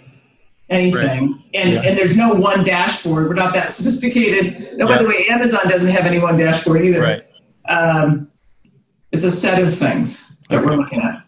[0.69, 1.81] anything, and Yeah.
[1.81, 3.27] and there's no one dashboard.
[3.27, 4.77] We're not that sophisticated.
[4.77, 7.01] No, by the way, Amazon doesn't have any one dashboard either.
[7.01, 7.23] right?
[7.67, 8.29] Um,
[9.15, 11.25] it's a set of things that we're looking at.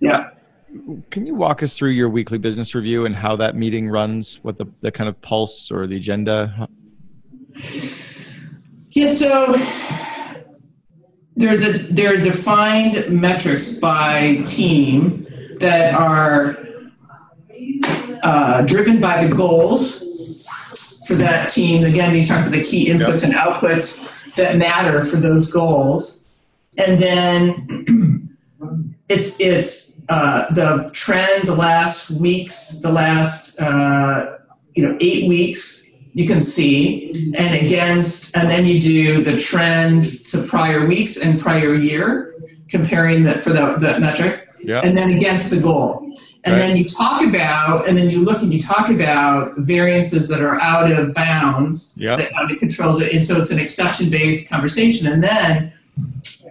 [0.00, 0.30] Yeah.
[1.10, 4.40] Can you walk us through your weekly business review and how that meeting runs?
[4.42, 6.68] What the the kind of pulse or the agenda?
[8.90, 9.56] Yeah, so
[11.36, 15.26] there's a there are defined metrics by team
[15.60, 16.58] that are
[18.24, 20.04] uh, driven by the goals
[21.06, 21.84] for that team.
[21.84, 26.24] Again, you talk about the key inputs and outputs that matter for those goals,
[26.78, 28.36] and then
[29.08, 34.38] it's it's uh, the trend the last weeks, the last uh,
[34.74, 40.24] you know eight weeks you can see and against and then you do the trend
[40.24, 42.34] to prior weeks and prior year
[42.68, 44.80] comparing that for the, that metric Yeah.
[44.80, 46.00] and then against the goal
[46.44, 46.58] and Right.
[46.58, 50.58] then you talk about and then you look and you talk about variances that are
[50.60, 52.16] out of bounds Yeah.
[52.16, 53.12] that out of controls it.
[53.12, 55.72] and so it's an exception based conversation and then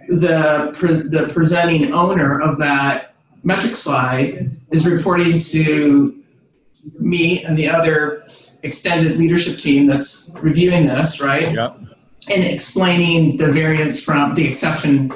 [0.08, 6.14] the pre- the presenting owner of that metric slide is reporting to
[6.98, 8.26] me and the other
[8.62, 11.52] extended leadership team that's reviewing this, right?
[11.52, 11.74] Yeah.
[12.30, 15.12] And explaining the variance from the exception,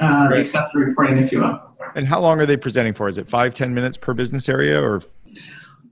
[0.00, 1.60] uh, the exception reporting, if you will.
[1.94, 3.08] And how long are they presenting for?
[3.08, 5.02] Is it five, ten minutes per business area, or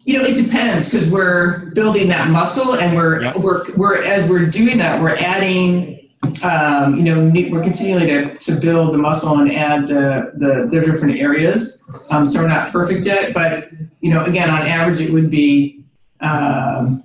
[0.05, 3.37] You know, it depends because we're building that muscle, and we're Yeah.
[3.37, 5.99] we're we're as we're doing that, we're adding.
[6.42, 10.80] Um, you know, we're continually to, to build the muscle and add the, the, the
[10.80, 11.88] different areas.
[12.11, 15.83] Um, so we're not perfect yet, but you know, again, on average, it would be
[16.20, 17.02] um,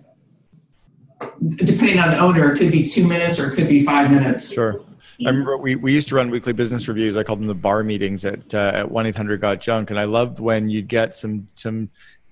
[1.56, 4.54] depending on the owner, it could be two minutes or it could be five minutes.
[4.54, 4.82] Sure.
[5.26, 7.16] I remember we, we used to run weekly business reviews.
[7.16, 9.98] I called them the bar meetings at uh, at one eight hundred got junk, and
[9.98, 11.90] I loved when you'd get some some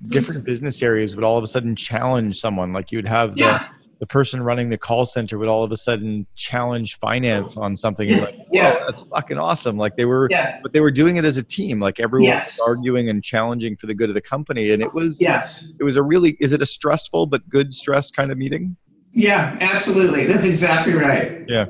[0.07, 2.73] different business areas would all of a sudden challenge someone.
[2.73, 3.69] Like you'd have Yeah.
[3.69, 8.09] the person running the call center would all of a sudden challenge finance on something.
[8.09, 8.79] You're like, Yeah.
[8.85, 9.77] that's fucking awesome!
[9.77, 10.59] Like they were, Yeah.
[10.61, 11.79] but they were doing it as a team.
[11.79, 12.59] Like everyone Yes.
[12.59, 15.65] was arguing and challenging for the good of the company, and it was Yes.
[15.79, 18.75] it was a really is it a stressful but good stress kind of meeting?
[19.13, 20.25] Yeah, absolutely.
[20.25, 21.43] That's exactly right.
[21.47, 21.67] Yeah.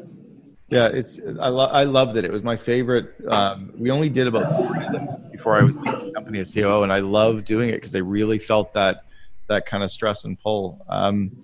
[0.70, 2.26] Yeah, it's I, lo- I loved it.
[2.26, 3.14] It was my favorite.
[3.28, 6.82] Um, we only did about three of them before I was the company as COO,
[6.82, 9.04] and I loved doing it because I really felt that
[9.50, 10.84] that kind of stress and pull.
[10.90, 11.38] Um,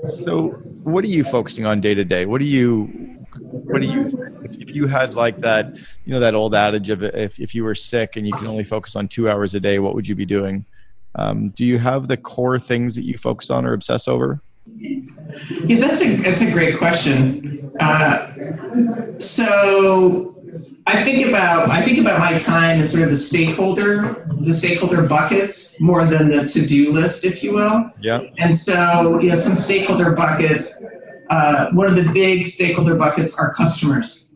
[0.00, 0.48] so,
[0.84, 2.26] what are you focusing on day to day?
[2.26, 2.84] What do you
[3.40, 4.02] what do you
[4.42, 5.72] if, if you had like that
[6.04, 8.64] you know that old adage of if if you were sick and you can only
[8.64, 10.64] focus on two hours a day, what would you be doing?
[11.14, 14.40] Um, do you have the core things that you focus on or obsess over?
[14.76, 17.72] Yeah, that's a that's a great question.
[17.80, 20.37] Uh, so
[20.88, 25.02] I think about I think about my time as sort of a stakeholder the stakeholder
[25.02, 27.90] buckets more than the to-do list, if you will.
[28.00, 28.22] Yeah.
[28.38, 30.82] And so, you know, some stakeholder buckets,
[31.28, 34.32] uh, one of the big stakeholder buckets are customers.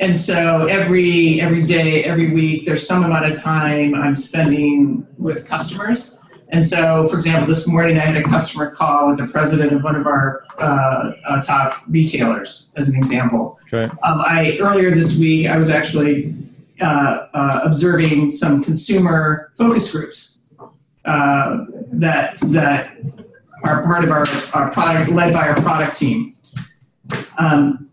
[0.00, 5.46] And so every every day, every week, there's some amount of time I'm spending with
[5.46, 6.18] customers.
[6.50, 9.82] And so, for example, this morning I had a customer call with the president of
[9.82, 13.58] one of our uh, uh, top retailers, as an example.
[13.66, 13.92] Okay.
[14.04, 16.34] Um, I earlier this week I was actually
[16.80, 20.42] uh, uh, observing some consumer focus groups
[21.04, 22.96] uh, that that
[23.64, 26.32] are part of our, our product, led by our product team.
[27.38, 27.90] Um,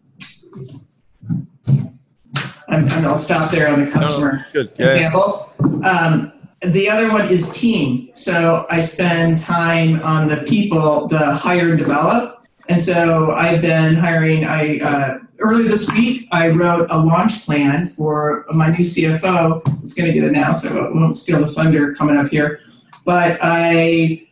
[2.67, 4.71] and, and I'll stop there on the customer Good.
[4.77, 4.85] Yeah.
[4.85, 5.51] example.
[5.83, 6.33] Um,
[6.65, 8.09] the other one is team.
[8.13, 12.43] So I spend time on the people, the hire and develop.
[12.69, 14.45] And so I've been hiring.
[14.45, 19.61] I uh, early this week I wrote a launch plan for my new CFO.
[19.83, 20.61] It's going to get announced.
[20.61, 22.59] So I won't steal the thunder coming up here.
[23.03, 24.25] But I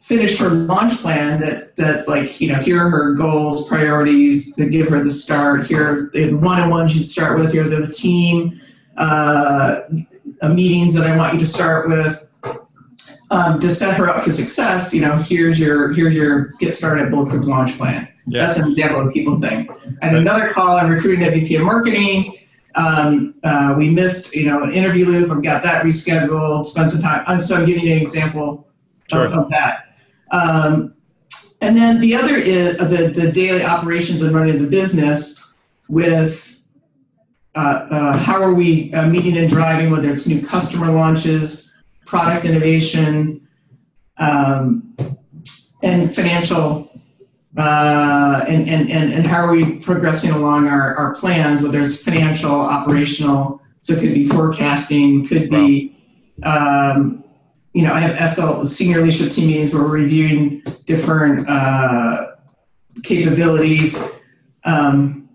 [0.00, 1.40] finished her launch plan.
[1.40, 5.66] That's that's like you know here are her goals, priorities to give her the start.
[5.66, 7.52] Here the one-on-ones you start with.
[7.52, 8.60] Here the team
[8.98, 9.80] uh,
[10.42, 12.26] uh, meetings that I want you to start with.
[13.32, 17.04] Um, to set her up for success, you know, here's your here's your get started
[17.04, 18.08] at bulletproof launch plan.
[18.26, 18.44] Yeah.
[18.44, 19.68] That's an example of people thing.
[20.02, 22.36] And another call, I'm recruiting at VP of marketing.
[22.74, 25.30] Um, uh, we missed, you know, an interview loop.
[25.30, 26.66] I've got that rescheduled.
[26.66, 27.24] Spend some time.
[27.28, 28.66] I'm, so I'm giving you an example
[29.08, 29.24] Sure.
[29.24, 29.94] of, of that.
[30.30, 30.94] Um,
[31.60, 35.52] and then the other is uh, the the daily operations and running the business
[35.88, 36.59] with
[37.54, 41.72] how are we uh, meeting and driving, whether it's new customer launches,
[42.06, 43.46] product innovation,
[44.18, 44.96] um,
[45.82, 46.90] and financial,
[47.56, 52.02] uh, and, and, and, and how are we progressing along our, our plans, whether it's
[52.02, 55.96] financial, operational, so it could be forecasting, could be,
[56.42, 57.24] um,
[57.72, 62.32] you know, I have SL, senior leadership team meetings where we're reviewing different uh,
[63.02, 64.02] capabilities
[64.64, 65.28] um,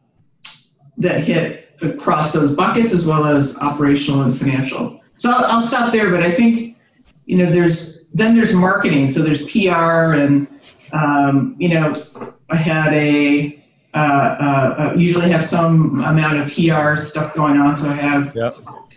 [0.98, 5.02] that hit across those buckets as well as operational and financial.
[5.18, 6.78] So I'll, I'll stop there, but I think,
[7.26, 9.08] you know, there's, then there's marketing.
[9.08, 10.48] So there's PR and,
[10.92, 12.02] um, you know,
[12.50, 13.62] I had a,
[13.94, 17.76] uh, uh, uh, usually have some amount of PR stuff going on.
[17.78, 18.56] So I have Yep.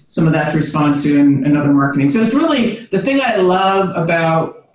[0.09, 2.09] some of that to respond to and, and other marketing.
[2.11, 4.69] So it's really the thing I love about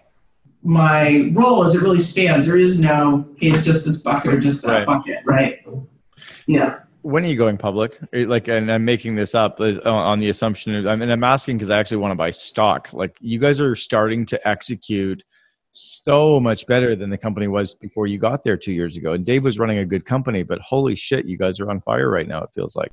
[0.63, 2.45] my role is it really spans.
[2.45, 4.85] There is no it's just this bucket or just that Right.
[4.85, 5.59] bucket, right?
[6.47, 6.79] Yeah.
[7.03, 7.99] When are you going public?
[8.11, 10.87] Like, and I'm making this up on- on the assumption.
[10.87, 12.89] I mean, I'm asking because I actually want to buy stock.
[12.91, 15.21] Like, you guys are starting to execute
[15.71, 19.13] so much better than the company was before you got there two years ago.
[19.13, 22.09] And Dave was running a good company, but holy shit, you guys are on fire
[22.09, 22.43] right now.
[22.43, 22.91] It feels like.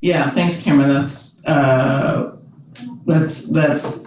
[0.00, 0.94] Yeah, thanks, Cameron.
[0.94, 2.36] That's uh,
[3.06, 4.04] that's that's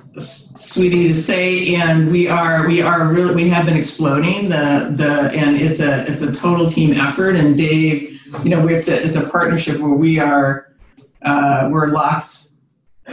[0.63, 5.31] sweetie to say, and we are we are really we have been exploding the the
[5.31, 7.35] and it's a it's a total team effort.
[7.35, 10.73] And Dave, you know, it's a it's a partnership where we are
[11.21, 12.49] uh, we're locked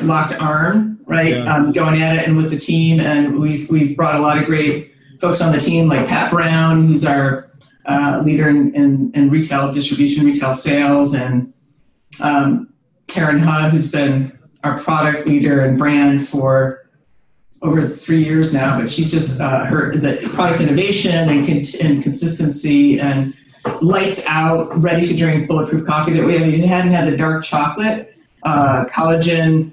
[0.02, 1.32] locked arm, right?
[1.32, 1.54] Yeah.
[1.54, 4.46] Um, going at it and with the team, and we've we've brought a lot of
[4.46, 7.50] great folks on the team, like Pat Brown, who's our
[7.86, 11.52] uh, leader in, in, in retail distribution, retail sales, and
[12.22, 12.72] um,
[13.06, 16.90] Karen Ha, who's been our product leader and brand for
[17.62, 22.02] over three years now, but she's just uh, her the product innovation and, con- and
[22.02, 23.34] consistency and
[23.80, 28.84] lights out, ready to drink bulletproof coffee that we, hadn't had the dark chocolate, uh,
[28.84, 29.72] collagen,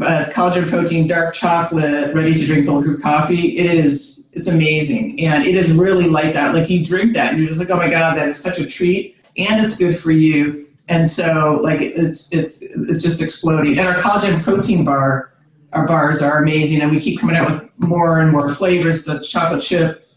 [0.00, 3.58] uh, collagen protein, dark chocolate, ready to drink bulletproof coffee.
[3.58, 6.54] It is it's amazing and it is really lights out.
[6.54, 8.66] Like you drink that and you're just like, oh my god, that is such a
[8.66, 10.66] treat and it's good for you.
[10.88, 13.78] And so like it's it's it's just exploding.
[13.78, 15.32] And our collagen protein bar,
[15.72, 19.04] our bars are amazing, and we keep coming out with more and more flavors.
[19.04, 20.08] The chocolate chip,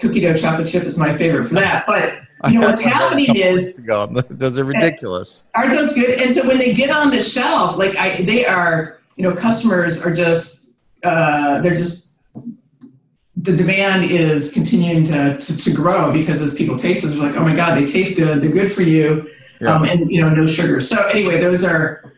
[0.00, 1.84] cookie dough chocolate chip is my favorite for that.
[1.86, 3.86] But you know what's I had those a happening is.
[3.86, 5.42] Those are ridiculous.
[5.54, 6.20] aren't those good?
[6.20, 10.02] And so when they get on the shelf, like I, they are, you know, customers
[10.04, 10.70] are just,
[11.02, 12.18] uh, they're just,
[13.36, 17.36] the demand is continuing to, to, to grow because as people taste it, they're like,
[17.36, 18.40] oh my God, they taste good.
[18.40, 19.30] They're good for you.
[19.60, 19.74] Yeah.
[19.74, 20.80] Um, and, you know, no sugar.
[20.80, 22.12] So anyway, those are,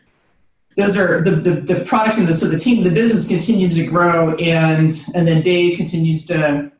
[0.77, 3.85] those are the, the, the products and the, so the team, the business continues to
[3.85, 6.71] grow and, and then Dave continues to,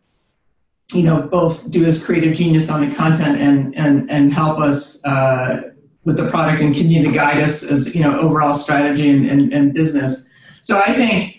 [0.93, 5.05] you know, both do his creative genius on the content and, and, and help us,
[5.05, 5.71] uh,
[6.09, 9.53] with the product and continue to guide us as you know overall strategy and, and,
[9.53, 10.27] and business.
[10.63, 11.37] So I think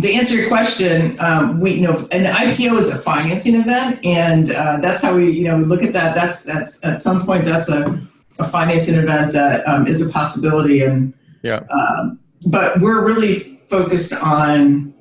[0.00, 4.50] to answer your question, um, we you know an IPO is a financing event, and
[4.50, 6.14] uh, that's how we you know we look at that.
[6.14, 8.00] That's that's at some point that's a,
[8.38, 11.12] a financing event that um, is a possibility, and
[11.42, 11.60] Yeah.
[11.70, 14.94] um, but we're really focused on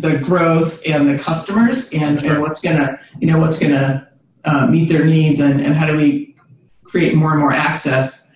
[0.00, 2.32] the growth and the customers and, Sure.
[2.32, 4.08] and what's gonna you know what's gonna
[4.44, 6.34] uh, meet their needs and, and how do we
[6.84, 8.32] create more and more access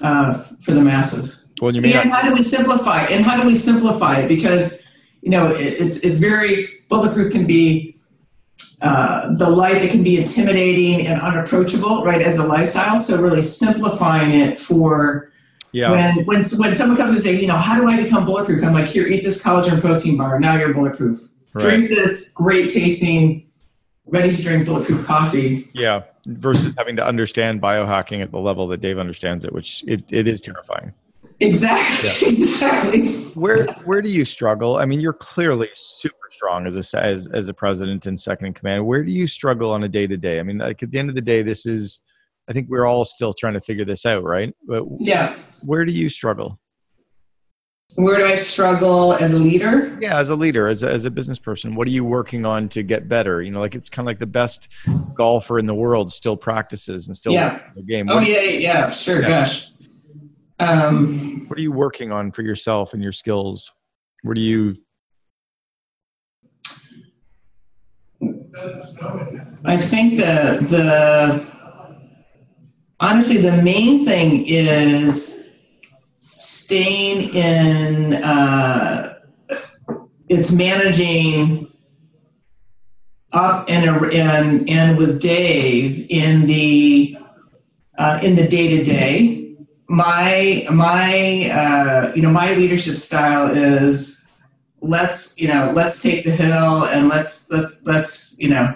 [0.00, 1.52] uh, for the masses.
[1.60, 4.28] Well, you may and not, how do we simplify and how do we simplify it?
[4.28, 4.82] Because
[5.22, 7.96] you know it, it's it's very bulletproof can be
[8.82, 12.96] uh, the light it can be intimidating and unapproachable right as a lifestyle.
[12.96, 15.32] So really simplifying it for
[15.74, 18.62] yeah, when when when someone comes and say you know how do i become bulletproof
[18.62, 21.18] i'm like here eat this collagen protein bar now you're bulletproof
[21.54, 21.62] right.
[21.62, 23.46] drink this great tasting
[24.06, 28.80] ready to drink bulletproof coffee Yeah, versus having to understand biohacking at the level that
[28.80, 30.92] Dave understands it, which it, it is terrifying.
[31.40, 34.76] exactly exactly Where where do you struggle?
[34.76, 38.52] I mean, you're clearly super strong as a as as a president and second in
[38.54, 38.86] command.
[38.86, 40.38] Where do you struggle on a day to day?
[40.38, 42.00] I mean, like at the end of the day, this is.
[42.48, 44.54] I think we're all still trying to figure this out, right?
[44.66, 46.58] But yeah where do you struggle?
[47.96, 51.10] where do i struggle as a leader Yeah, as a leader, as a, as a
[51.10, 53.40] business person, what are you working on to get better?
[53.40, 54.68] You know, like it's kind of like the best
[55.16, 57.60] golfer in the world still practices and still Yeah.
[57.76, 58.10] the game.
[58.10, 59.28] oh What, yeah yeah sure Yeah.
[59.28, 59.68] gosh
[60.58, 63.70] um what are you working on for yourself and your skills?
[64.22, 64.76] Where do you?
[69.66, 71.46] I think the the
[73.00, 75.44] honestly the main thing is
[76.34, 79.18] staying in uh,
[80.28, 81.70] it's managing
[83.32, 87.16] up and and and with Dave in the
[87.98, 89.56] uh, in the day to day.
[89.88, 94.26] My my uh, you know my leadership style is
[94.80, 98.74] let's you know let's take the hill and let's let's let's you know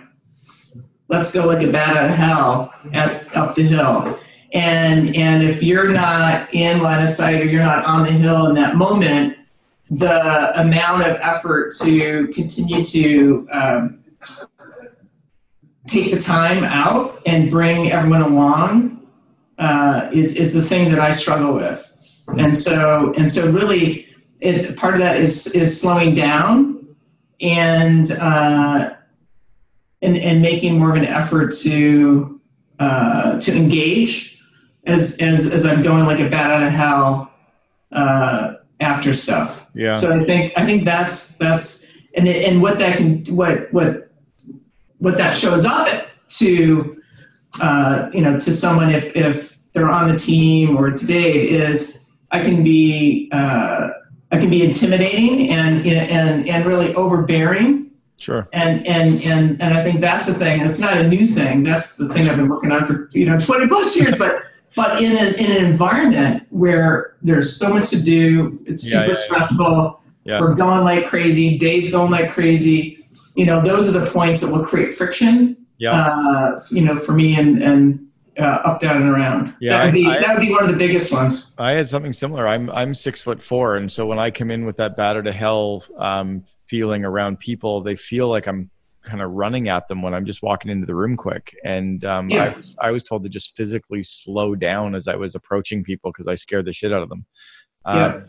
[1.09, 4.19] let's go like a bat out of hell at, up the hill.
[4.53, 8.47] And and if you're not in line of sight or you're not on the hill
[8.47, 9.39] in that moment
[9.91, 14.05] the amount of effort to continue to um,
[15.87, 19.07] take the time out and bring everyone along
[19.59, 21.85] uh, is is the thing that I struggle with.
[22.37, 24.07] And so and so really
[24.41, 26.87] it, part of that is is slowing down
[27.41, 28.95] and uh,
[30.03, 32.41] and and making more of an effort to
[32.79, 34.43] uh, to engage
[34.87, 37.33] as as as I'm going like a bat out of hell
[37.93, 39.67] uh, after stuff.
[39.75, 39.95] Yeah.
[39.95, 44.11] So I think I think that's that's and it, and what that can what what
[44.99, 47.03] what that shows up to
[47.61, 52.07] uh, you know to someone if if they're on the team or it's Dave is
[52.31, 53.89] I can be uh,
[54.31, 57.88] I can be intimidating and and and really overbearing
[58.19, 58.49] Sure.
[58.53, 60.61] and and and and I think that's a thing.
[60.61, 61.63] It's not a new thing.
[61.63, 64.17] That's the thing I've been working on for you know 20 plus years.
[64.19, 64.43] But
[64.75, 69.13] but in a, in an environment where there's so much to do, it's Yeah, super
[69.13, 70.01] yeah, stressful.
[70.25, 70.41] Yeah.
[70.41, 71.57] We're going like crazy.
[71.59, 73.05] Days going like crazy.
[73.35, 75.57] You know, those are the points that will create friction.
[75.79, 75.93] Yeah.
[75.93, 78.08] Uh, you know, for me and and
[78.39, 79.55] uh, up, down, and around.
[79.61, 81.55] Yeah, that would be I- I- that would be one of the biggest ones.
[81.59, 82.47] I had something similar.
[82.47, 85.33] I'm I'm six foot four, and so when I come in with that batter to
[85.33, 88.71] hell um, feeling around people, they feel like I'm
[89.03, 91.57] kind of running at them when I'm just walking into the room quick.
[91.65, 92.45] And um, Yeah.
[92.45, 96.11] I was I was told to just physically slow down as I was approaching people
[96.13, 97.25] because I scared the shit out of them.
[97.85, 98.21] Um, Yeah.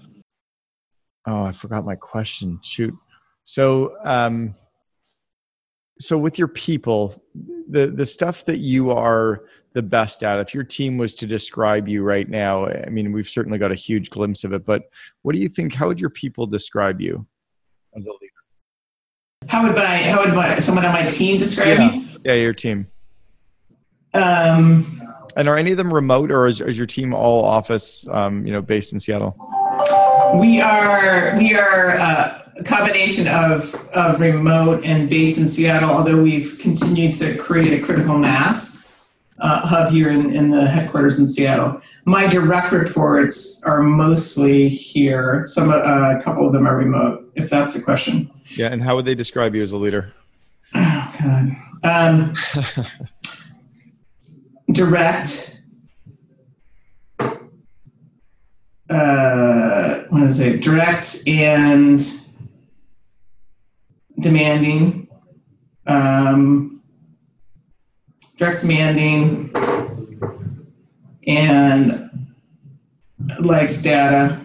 [1.27, 2.59] Oh, I forgot my question.
[2.63, 2.95] Shoot.
[3.43, 4.53] So, um,
[5.99, 7.21] so with your people,
[7.69, 9.41] the the stuff that you are
[9.73, 13.29] the best at, if your team was to describe you right now, I mean, we've
[13.29, 14.65] certainly got a huge glimpse of it.
[14.65, 14.89] But
[15.21, 15.73] what do you think?
[15.73, 17.25] How would your people describe you
[17.95, 18.33] as a leader?
[19.47, 21.91] How would my how would my someone on my team describe Yeah.
[21.91, 22.17] me?
[22.25, 22.87] Yeah, your team.
[24.13, 25.01] Um,
[25.35, 28.51] And are any of them remote, or is, is your team all office, um, you
[28.51, 29.35] know, based in Seattle?
[30.35, 35.91] We are we are uh, a combination of of remote and based in Seattle.
[35.91, 38.78] Although we've continued to create a critical mass
[39.41, 41.81] uh, hub here in, in the headquarters in Seattle.
[42.05, 45.39] My direct reports are mostly here.
[45.45, 47.31] Some uh, a couple of them are remote.
[47.35, 48.29] If that's the question.
[48.55, 48.67] Yeah.
[48.67, 50.13] And how would they describe you as a leader?
[50.75, 51.49] Oh God.
[51.83, 52.33] Um,
[54.71, 55.55] direct.
[58.89, 60.61] Uh, what is it?
[60.61, 62.01] Direct and
[64.19, 65.07] demanding.
[65.85, 66.68] Um,
[68.39, 69.51] direct, demanding,
[71.27, 72.09] and
[73.41, 74.39] likes data.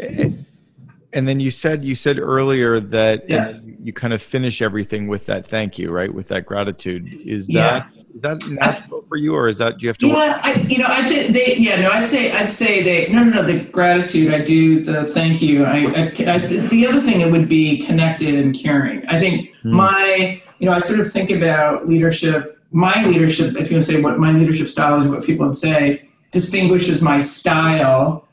[0.00, 3.58] And then you said you said earlier that Yeah.
[3.82, 6.12] you kind of finish everything with that thank you, right?
[6.12, 7.08] With that gratitude.
[7.24, 7.80] Is Yeah.
[7.80, 10.06] that is that natural for you, or is that do you have to?
[10.08, 11.56] Yeah, I, you know, I'd say they.
[11.56, 13.12] Yeah, no, I'd say I'd say they.
[13.12, 13.42] No, no, no.
[13.42, 15.64] The gratitude I do, the thank you.
[15.64, 19.06] I, I, I the other thing it would be connected and caring.
[19.08, 19.74] I think Hmm.
[19.74, 22.57] my, you know, I sort of think about leadership.
[22.70, 25.56] My leadership, if you want to say what my leadership style is, what people would
[25.56, 28.28] say distinguishes my style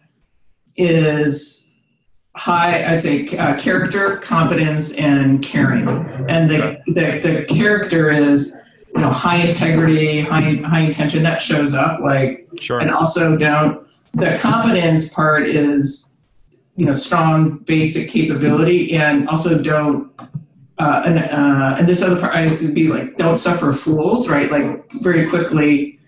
[0.76, 1.78] is
[2.36, 5.88] high, I'd say, uh, character, competence, and caring.
[6.30, 8.62] And the, the, the character is,
[8.94, 11.24] you know, high integrity, high, high intention.
[11.24, 12.80] That shows up like, Sure.
[12.80, 16.22] and also don't, the competence part is,
[16.76, 20.12] you know, strong basic capability and also don't,
[20.78, 24.52] uh, and, uh, and this other part I would be like, don't suffer fools, right?
[24.52, 26.00] Like very quickly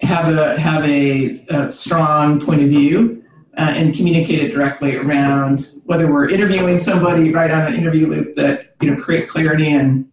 [0.00, 3.20] have a, have a, a strong point of view
[3.58, 8.34] uh, and communicate it directly around whether we're interviewing somebody right on an interview loop
[8.36, 10.08] that you know create clarity and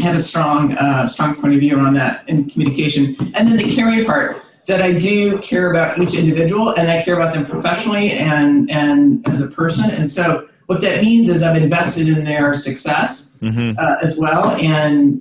[0.00, 3.74] have a strong uh, strong point of view on that in communication and then the
[3.74, 8.12] caring part that I do care about each individual and I care about them professionally
[8.12, 12.54] and and as a person and so what that means is I've invested in their
[12.54, 13.78] success Mhm.
[13.78, 15.20] uh, as well and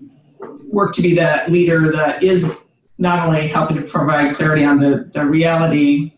[0.71, 2.57] work to be that leader that is
[2.97, 6.13] not only helping to provide clarity on the, the reality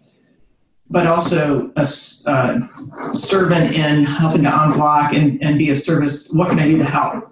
[0.90, 6.32] but also a uh, servant in helping to unblock and, and be of service.
[6.32, 7.28] What can I do to help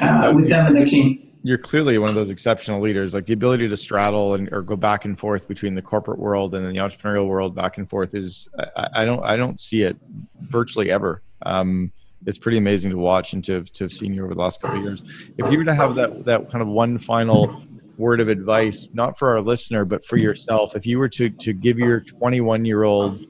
[0.00, 1.22] uh, with them and their team?
[1.44, 3.14] You're clearly one of those exceptional leaders.
[3.14, 6.52] Like the ability to straddle and or go back and forth between the corporate world
[6.56, 9.96] and the entrepreneurial world, back and forth is I, I don't I don't see it
[10.40, 11.22] virtually ever.
[11.42, 11.92] Um,
[12.24, 14.60] it's pretty amazing to watch and to have, to have seen you over the last
[14.60, 15.02] couple of years.
[15.38, 17.62] If you were to have that that kind of one final
[17.98, 21.52] word of advice, not for our listener, but for yourself, if you were to to
[21.52, 23.24] give your 21 year old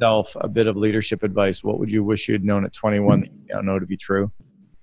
[0.00, 3.20] self a bit of leadership advice, what would you wish you had known at 21
[3.20, 4.30] that you now know to be true?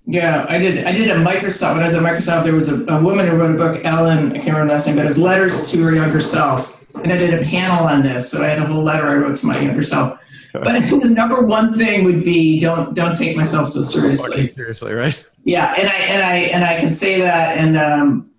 [0.05, 0.85] Yeah, I did.
[0.85, 1.73] I did at Microsoft.
[1.73, 4.29] When I was at Microsoft, there was a, a woman who wrote a book, Ellen.
[4.29, 6.73] I can't remember the last name, but it was letters to her younger self.
[6.95, 9.35] And I did a panel on this, so I had a whole letter I wrote
[9.35, 10.19] to my younger self.
[10.53, 14.47] But the number one thing would be don't don't take myself so seriously.
[14.47, 15.25] Seriously, right?
[15.43, 18.31] Yeah, and I and I and I can say that, and um,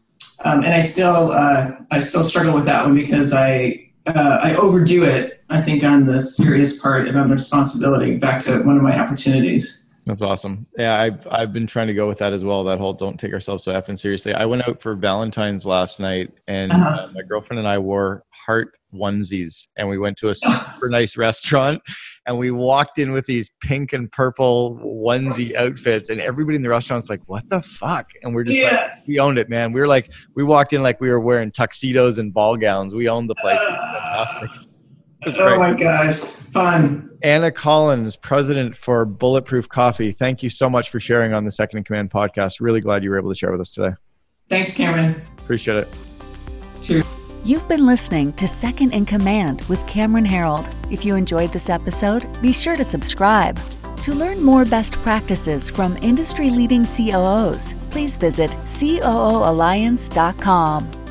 [0.45, 4.55] um, and I still uh, I still struggle with that one because I uh, I
[4.57, 5.43] overdo it.
[5.51, 8.17] I think on the serious part of my responsibility.
[8.17, 9.85] Back to one of my opportunities.
[10.05, 10.67] That's awesome.
[10.79, 12.65] Yeah, I've I've been trying to go with that as well.
[12.65, 14.33] That whole don't take ourselves so effing seriously.
[14.33, 16.89] I went out for Valentine's last night, and Uh-huh.
[16.89, 21.17] uh, my girlfriend and I wore heart onesies, and we went to a super nice
[21.17, 21.81] restaurant,
[22.27, 26.69] and we walked in with these pink and purple onesie outfits, and everybody in the
[26.69, 29.89] restaurant's like, "What the fuck?" And we're just like, "We owned it, man." We were
[29.89, 32.95] like, we walked in like we were wearing tuxedos and ball gowns.
[32.95, 33.59] We owned the place.
[33.61, 34.63] It was fantastic.
[35.21, 35.59] It was Oh great.
[35.59, 37.11] my gosh, fun.
[37.25, 40.13] Anna Collins, president for Bulletproof Coffee.
[40.13, 42.61] Thank you so much for sharing on the Second in Command podcast.
[42.61, 43.95] Really glad you were able to share with us today.
[44.49, 45.21] Thanks, Cameron.
[45.39, 46.08] Appreciate it.
[47.49, 50.71] You've been listening to Second in Command with Cameron Herold.
[50.93, 53.59] If you enjoyed this episode, be sure to subscribe.
[54.03, 61.08] To learn more best practices from industry leading COOs, please visit COOalliance.com.